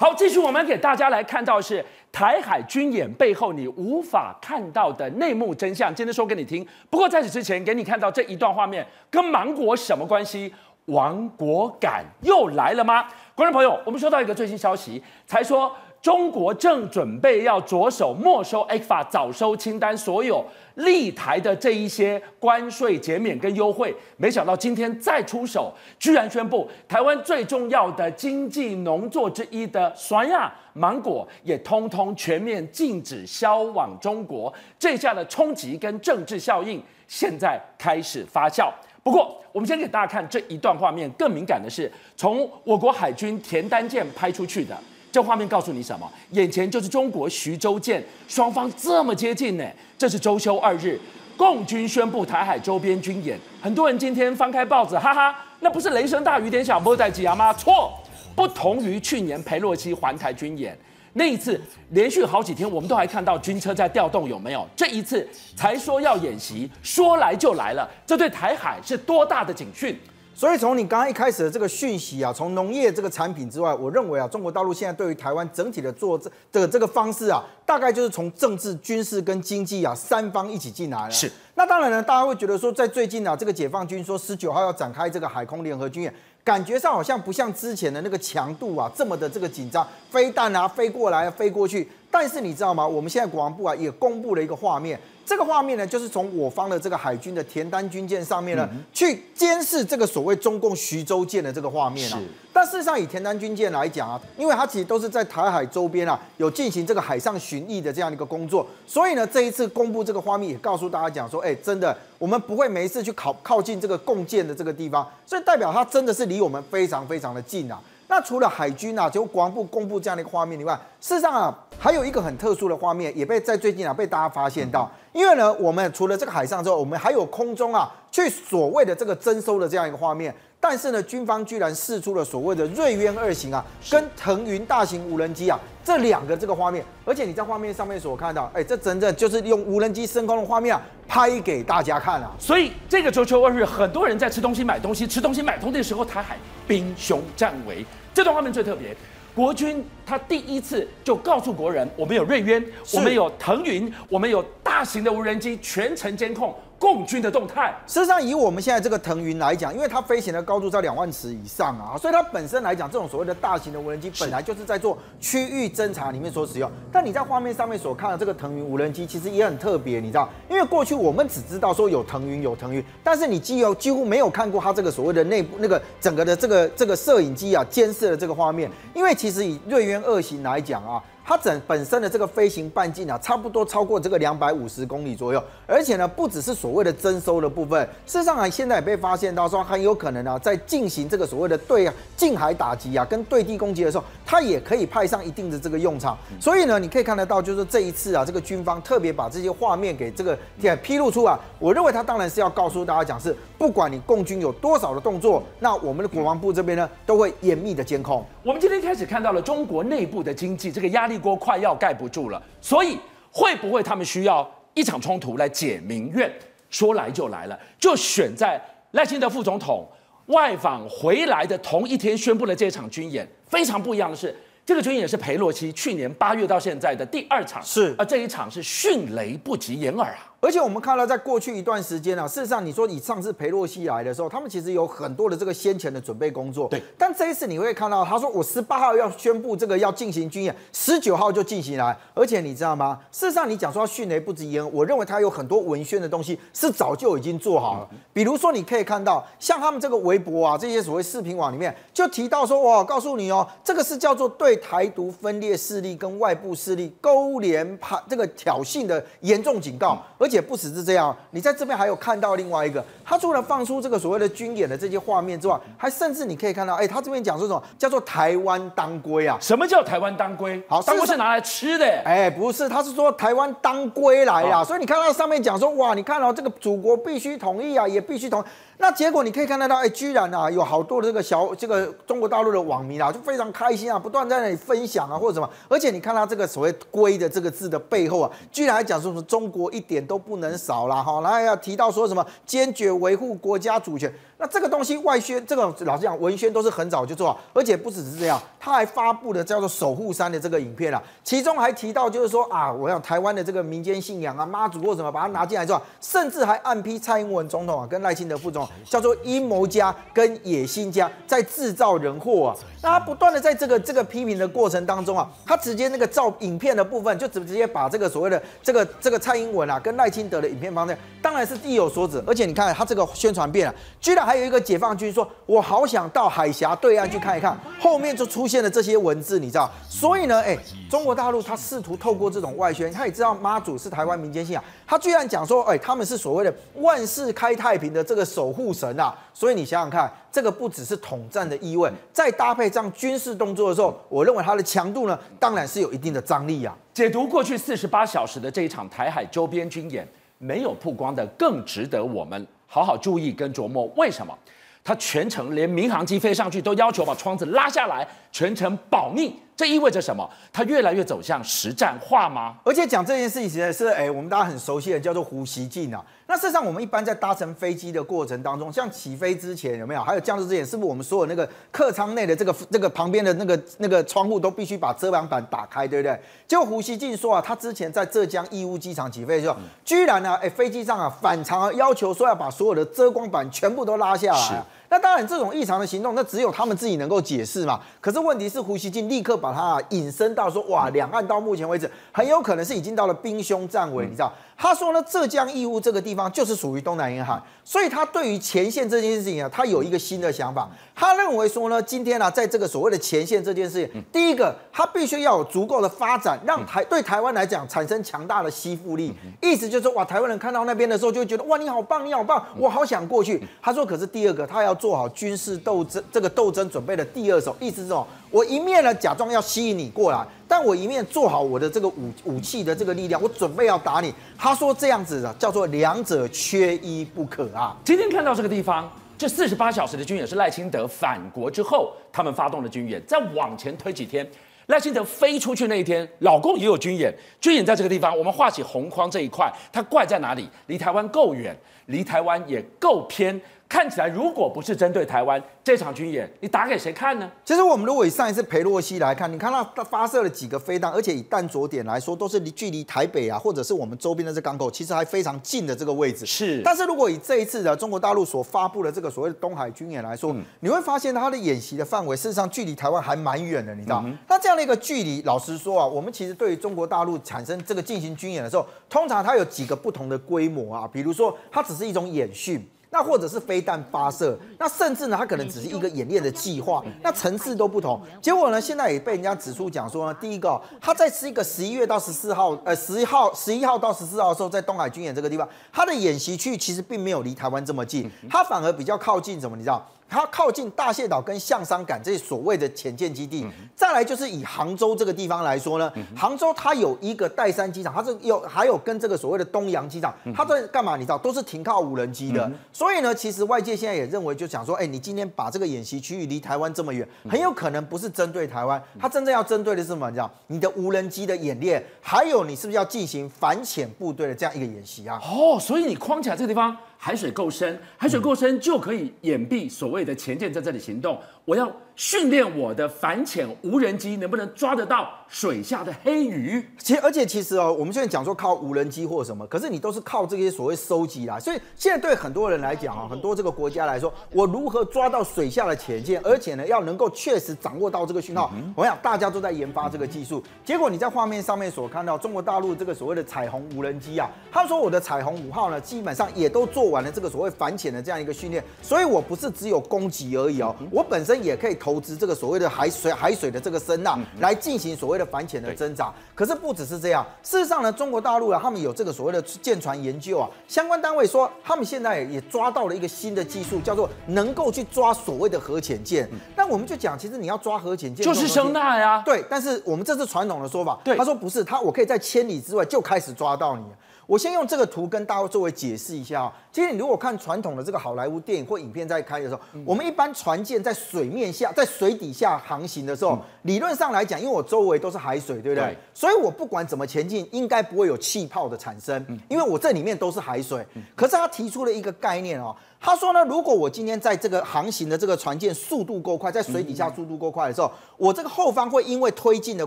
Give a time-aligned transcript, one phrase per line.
[0.00, 5.94] 好，继续我们给大家来看到是台海军演背后你无法看到的内幕真相。
[5.94, 6.66] 今天说给你听。
[6.88, 10.54] 不过在此之前，给你看到这一段画面，跟芒果什么关系？
[10.86, 13.04] 亡国感又来了吗？
[13.34, 15.70] 观众朋友，我们收到一个最新消息，才说。
[16.02, 20.42] 中国正准备要着手没收 ECFA 早收清单所有
[20.76, 34.50] 利台的这一些关税减免跟优惠，没想到今天再出手，居然宣布台湾最重要的经济农作之一的酸亚芒果也通通全面禁止销往中国。
[34.78, 38.72] 这下的冲击跟政治效应现在开始发酵。
[39.02, 44.74] 不过，我们先给大家看这一段画面，更敏感的是从我国海军田单舰拍出去的。
[45.12, 46.10] 这画面告诉你什么？
[46.30, 49.64] 眼前就是中国徐州舰，双方这么接近呢。
[49.98, 50.98] 这是周休二日，
[51.36, 53.38] 共军宣布台海周边军演。
[53.60, 57.52] 很多人今天翻开报纸，哈哈，那不是雷声大雨点小，莫在挤牙吗？
[57.52, 57.92] 错，
[58.34, 60.78] 不同于去年裴洛西环台军演，
[61.14, 64.66] 那一次连续好几天，我们都还看到军车在调动，有没有？
[64.76, 69.98] 这一次才说要演习，说来就来了，这对台海是多大的警讯？
[70.40, 81.10] 所以从你刚刚一开始的这个讯息啊，从农业这个产品之外，我认为啊，中国大陆现在对于台湾整体的做这的这个方式啊，大概就是从政治、军事跟经济啊三方一起进来了。
[81.10, 81.30] 是。
[81.56, 91.86] 那当然呢，大家会觉得说，在最近啊，这个解放军说十九号要展开这个海空联合军演，感觉上好像不像之前的那个强度啊这么的这个紧张，飞弹啊飞过来飞过去。
[92.10, 92.86] 但是你知道吗？
[92.86, 94.98] 我们现在国防部啊也公布了一个画面。
[95.24, 102.18] 这个画面呢，就是从我方的这个海军的田单军舰上面呢，嗯、去监视这个所谓中共徐州舰的这个画面啊。
[102.18, 102.24] 是。
[102.52, 117.80] 但事实上，以田单军舰来讲啊，因为它其实都是在台海周边啊，有进行这个海上巡弋的这样的一个工作，所以呢，这一次公布这个画面，也告诉大家讲说，哎，真的，我们不会每一次去靠靠近这个共建的这个地方，所以代表它真的是离我们非常非常的近啊。
[118.08, 124.92] 那除了海军啊，就国防部公布这样的一个画面以外，事实上啊，还有一个很特殊的画面，也被在最近啊被大家发现到。
[125.14, 130.32] 因为呢，我们除了这个海上之后，我们还有空中啊，去所谓的这个征收的这样一个画面。
[130.60, 136.84] 但是呢，军方居然试出了所谓的瑞渊二型啊，跟腾云大型无人机啊这两个这个画面。
[137.06, 142.30] 而且你在画面上面所看到，哎，这真正就是用无人机升空的画面啊，拍给大家看啊。
[142.38, 146.36] 所以这个周秋二日，很多人在吃东西、买东西、吃东西、买东西的时候，台海
[146.68, 147.86] 兵凶战危。
[148.12, 148.94] 这段画面最特别，
[149.34, 152.60] 国军他第一次就告诉国人，我们有瑞渊，
[152.92, 156.52] 我们有腾云，我们有大型的无人机，全程监控。
[156.80, 166.70] 共军的动态，事实上，以我们现在这个腾云来讲，因为它飞行的高度在两万尺以上啊，所以它本身来讲，这种所谓的大型的无人机本来就是在做区域侦察里面所使用。
[166.90, 178.70] 但你在画面上面所看的这个腾云无人机，其实也很特别，你知道，因为过去我们只知道说有腾云有腾云，但是你几乎几乎没有看过它这个所谓的内部那个整个的这个这个摄影机啊监视的这个画面。
[178.94, 181.02] 因为其实以瑞渊二型来讲啊。
[181.22, 196.18] 它整本身的这个飞行半径啊，差不多超过这个两百五十公里左右，而且呢，不只是所谓的征收的部分，事实上啊，现在也被发现到说很有可能啊，在进行这个所谓的对近海打击啊，跟对地攻击的时候，它也可以派上一定的这个用场。
[196.40, 201.38] 所以呢，你可以看得到，就是这一次啊，这个军方特别把这些画面给这个给披露出来。
[201.60, 208.26] 我认为他当然是要告诉大家讲是，不管你共军有多少的动作，那我们的国防部这边呢，都会严密的监控。
[208.42, 212.96] 我们今天开始看到了中国内部的经济这个压力锅快要盖不住了，所以
[213.30, 216.32] 会不会他们需要一场冲突来解民怨？
[216.70, 218.58] 说来就来了，就选在
[218.92, 219.86] 赖清德副总统
[220.26, 223.28] 外访回来的同一天宣布了这场军演。
[223.46, 224.34] 非常不一样的是，
[224.64, 230.29] 这个军演是裴洛西去年八月到现在的第二场，是而这一场是迅雷不及掩耳啊。
[230.42, 236.66] 而且我们看到，在过去一段时间啊，事实上，你说以上次裴洛西来的时候，他们其实有很多的这个先前的准备工作。
[236.68, 236.82] 对。
[236.96, 241.94] 但这一次你会看到，他说我十八号要宣布这个要进行军演，十九号就进行来。
[242.14, 242.98] 而且你知道吗？
[243.12, 247.88] 事实上，你讲说迅雷不及掩耳，我认为他有很多文宣的东西是早就已经做好了。
[248.14, 259.98] 比如说，你可以看到，像他们这个微博啊，这些所谓视频网里面就提到说，哇，告诉你哦，这个是叫做对台独分裂势力跟外部势力勾连派这个挑衅的严重警告。
[260.16, 261.14] 而且不只是这样。
[261.32, 269.36] 你在这边还有看到另外一个，他除了放出这个所谓的军演的这些画面之外，还甚至你可以看到，哎，他这边讲说什么叫做台湾当归啊？
[269.40, 270.62] 什么叫台湾当归？
[270.68, 271.84] 好，当归是拿来吃的。
[272.04, 274.62] 哎，不是，他是说台湾当归来啊。
[274.62, 278.44] 所以你看到上面讲说，哇，你看到这个祖国必须统一啊，也必须统。
[278.80, 285.48] 那结果你可以看得到，哎，居然啊，有好多的这个小这个中国大陆的网民啊，就非常开心啊，不断在那里分享啊，或者什么。
[285.68, 294.10] 而且你看他这个所谓“归”的这个字的背后啊，居然还讲说什么中国一点都不能少啦，哈，然后要提到说什么坚决维护国家主权。
[294.40, 312.56] 那这个东西外宣，这个老实讲，文宣都是很早就做好，而且不只是这样，他还发布了叫做“守护山”的这个影片啊，其中还提到就是说啊，我要台湾的这个民间信仰啊，妈祖或什么，把它拿进来之后，甚至还暗批蔡英文总统啊，跟赖清德副总统叫做阴谋家跟野心家，在制造人祸啊。
[312.82, 324.20] 那他不断的在这个这个批评的过程当中啊，他直接那个照影片的部分，就直直接把这个所谓的这个这个蔡英文啊，跟赖清德的影片放在，当然是意有所指，而且你看他这个宣传片啊，居然。
[324.30, 329.68] 还有一个解放军说：“我好想到海峡对岸去看一看。”后面就出现了这些文字，你知道？
[329.88, 330.56] 所以呢，哎，
[330.90, 346.76] 中国大陆他试图透过这种外宣，他也知道妈祖是台湾民间信仰，他居然讲说：“哎，他们是所谓的万世开太平的这个守护神啊！”所以你想想看，这个不只是统战的意味，再搭配这样军事动作的时候，我认为它的强度呢，当然是有一定的张力啊。
[346.92, 350.04] 解读过去四十八小时的这一场台海周边军演，
[350.38, 352.44] 没有曝光的更值得我们。
[352.66, 354.36] 好好注意跟琢磨，为什么
[354.82, 359.32] 他全程连民航机飞上去都要求把窗子拉下来，全程保密？
[359.60, 360.26] 这意味着什么？
[360.50, 362.54] 它越来越走向实战化吗？
[362.64, 366.02] 而且讲这件事情呢，是哎，我们大家很熟悉的，叫做胡锡进啊。
[366.26, 376.18] 那事实上，我们一般在搭乘飞机的过程当中，像起飞之前有没有，还有降落之前，是不是我们所有那个客舱内的这个这个旁边的那个那个窗户都必须把遮阳板打开，对不对？
[376.48, 384.64] 结果胡锡进说啊，他之前在浙江义乌机场起飞的时候，居然呢，哎，飞机上啊反常要求说要把所有的遮光板全部都拉下来。
[384.92, 387.78] 那当然，这种异常的行动，那只有他们自己能够解释嘛。
[388.00, 394.32] 可是问题是，胡锡进立刻把它引申到说，哇，两岸到目前为止，很有可能是已经到了兵凶战危，你知道？
[394.62, 400.68] 他说呢，浙江义乌这个地方就是属于东南沿海，所以他对于前线这件事情啊，他有一个新的想法。
[400.94, 409.14] 他认为说呢，今天呢、啊，在这个所谓的前线这件事情，第一个，他必须要有足够的发展，让台对台湾来讲产生强大的吸附力。
[409.40, 413.42] 意思就是说，哇，台湾人看到那边的时候，就会觉得哇，你好棒，你好棒，我好想过去。
[413.62, 418.06] 他说，可是第二个，他要做好军事斗争这个斗争准备的第二手，意思是说。
[418.30, 424.14] 我一面呢，假装要吸引你过来，但我一面做好我的这个武武器的这个力量，我准备要打你。
[424.38, 427.76] 他说这样子的叫做两者缺一不可啊。
[427.84, 433.02] 今天看到这个地方，这四十八小时的军演是赖清德返国之后他们发动的军演。
[433.06, 434.24] 再往前推几天，
[434.66, 437.12] 赖清德飞出去那一天，老共也有军演。
[437.40, 440.48] 军演在这个地方，我们画起红框这一块，它怪在哪里？
[440.68, 441.56] 离台湾够远，
[441.86, 443.40] 离台湾也够偏。
[443.70, 447.30] 看起来，如果不是针对台湾这场军演，你打给谁看呢？
[447.44, 456.26] 其实我们如果以上一次裴洛西来看，你看到他发射了几个飞弹，而且以弹着点来说，都是离距离台北啊，或者是我们周边的这港口，其实还非常近的这个位置。
[456.26, 456.60] 是。
[456.64, 464.02] 但是如果以这一次的中国大陆所发布的这个所谓的东海军演来说，嗯、你会发现它的演习的范围事实上距离台湾还蛮远的，你知道？
[464.04, 472.68] 嗯、那这样的一个距离，老实说啊，我们其实对于中国大陆产生这个进行军演的时候，通常它有几个不同的规模啊，比如说它只是一种演训。
[472.90, 478.00] 那或者是飞弹发射，那甚至呢，它可能只是一个演练的计划，那层次都不同。
[478.20, 489.56] 结果呢，现在也被人家指出讲说呢，第一个，它在是一个十一月到十四号，呃，十一号、十一号到十四号的时候，在东海军演这个地方，它的演习区其实并没有离台湾这么近，它反而比较靠近什么？
[489.56, 489.86] 你知道？
[490.10, 493.46] 它靠近大蟹岛跟象山港这些所谓的潜舰基地，
[493.76, 500.96] 再来就是以杭州这个地方来说呢，杭州它有一个岱山机场，它是有还有跟这个所谓的东洋机场，它在干嘛？
[500.96, 502.50] 你知道，都是停靠无人机的。
[502.72, 510.10] 所以呢，其实外界现在也认为，就想说，哎，你今天把这个演习区域离台湾这么远，很有可能不是针对台湾，它真正要针对的是什么？
[510.10, 515.20] 你知道，你的无人机的演练，还有你是不是要进行反潜部队的这样一个演习啊？
[515.22, 516.76] 哦，所以你框起来这个地方。
[517.02, 521.18] 海水够深，海水够深就可以掩蔽所谓的潜舰在这里行动。
[521.46, 526.62] 我要训练我的反潜无人机能不能抓得到水下的黑鱼。
[526.76, 531.40] 其而且其实哦，我们现在讲说靠无人机或什么，可是你都是靠这些所谓收集啦。
[531.40, 540.44] 所以现在对很多人来讲啊，很多这个国家来说，我如何抓到水下的潜舰，而且呢要能够确实掌握到这个讯号，我想大家都在研发这个技术。
[540.62, 546.89] 结果你在画面上面所看到中国大陆这个所谓的彩虹无人机啊，他说我的彩虹五号呢，基本上也都做。
[546.90, 556.12] 完了这个所谓反潜的这样一个训练，所以我不是只有攻击而已哦，我本身也可以投资这个所谓的海水海水的这个声纳来进行所谓的反潜的挣扎。
[556.34, 566.28] 可是不只是这样，事实上呢，中国大陆啊，他们有这个所谓的舰船研究啊，相关单位说，他们现在也抓到了一个新的技术，叫做能够去抓所谓的核潜舰。
[566.56, 569.22] 那我们就讲，其实你要抓核潜舰，就是声呐呀。
[569.24, 570.98] 对，但是我们这是传统的说法。
[571.04, 573.84] 对，他说不是，他我可以在千里之外就开始抓到你。
[574.30, 576.52] 我先用这个图跟大家作为解释一下啊。
[576.70, 585.98] 其实你如果看传统的这个好莱坞电影或影片在开的时候，我们一般船舰在水面下、在水底下航行的时候，理论上来讲，因为我周围都是海水，对不对？
[586.14, 590.86] 所以我不管怎么前进，应该不会有气泡的产生，因为我这里面都是海水。
[591.16, 592.76] 可是他提出了一个概念哦。
[593.02, 599.86] 他说呢，如果我今天在这个航行的这个船舰速度够快，在水底下速度够快的时候，我这个后方会因为推进的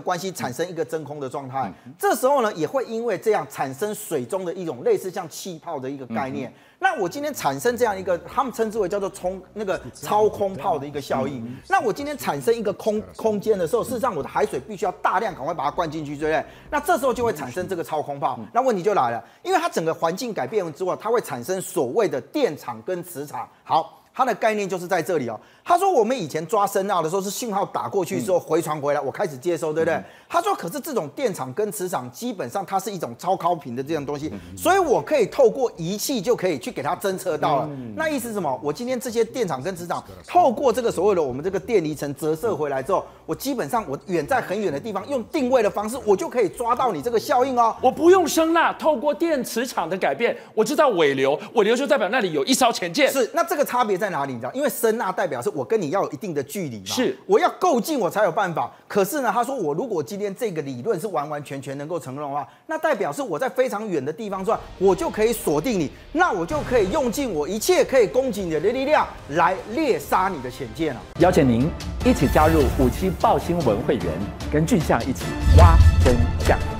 [0.00, 6.52] 关系产生一个真空的状态，这时候呢也会因为这样产生水中的一种类似像气泡的一个概念。
[6.80, 11.56] 那我今天产生这样一个，他们称之为叫做冲那个超空泡的一个效应。
[11.68, 16.44] 那我今天产生一个空空间的时候，事实上我的海水必须要大量赶快把它灌进去，对不对？
[16.70, 18.38] 那这时候就会产生这个超空泡。
[18.52, 23.46] 那问题就来了，因为它整个环境改变之后，它会产生所谓的电场跟磁场。
[23.62, 24.00] 好。
[24.16, 25.36] 它的概念就是在这里哦。
[25.64, 30.00] 他说我们以前抓声纳的时候是信号打过去之后回传回来，我开始接收，对不对？
[30.34, 37.70] 他说可是这种电场跟磁场基本上它是一种超高频的这样东西，所以我可以透过仪器就可以去给它侦测到了。
[37.94, 38.60] 那意思是什么？
[38.60, 47.76] 我今天这些电场跟磁场透过这个所谓的我们这个电离层折射回来之后，我基本上我远在很远的地方用定位的方式，我就可以抓到你这个效应哦。
[47.80, 53.08] 我不用声呐，透过电磁场的改变，我知道尾流，尾流就代表那里有一艘潜舰。
[53.08, 54.32] 是，那这个差别在哪里？
[54.32, 54.52] 你知道？
[54.52, 58.68] 因为声呐代表是我跟你要有一定的距离嘛，是，我要够近我才有办法。
[58.88, 71.00] 可是呢，他说我如果今天这个理论是完完全全能够成功的话，那代表是我在非常远的地方转，我就可以锁定你，那我就可以用尽我一切可以攻击你的力量来猎杀你的潜舰了。
[71.18, 71.68] 邀请您
[72.04, 74.06] 一起加入五七报新闻会员，
[74.52, 75.24] 跟俊相一起
[75.58, 76.14] 挖真
[76.46, 76.73] 相。